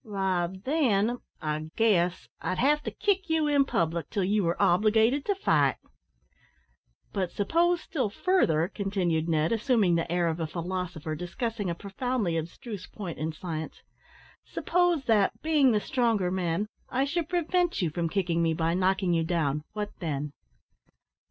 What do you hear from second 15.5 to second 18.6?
the stronger man, I should prevent you from kicking me